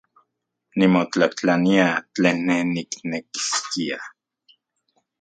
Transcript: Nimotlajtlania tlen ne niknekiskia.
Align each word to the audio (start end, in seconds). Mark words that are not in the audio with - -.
Nimotlajtlania 0.77 1.87
tlen 2.13 2.37
ne 2.47 2.55
niknekiskia. 2.73 3.99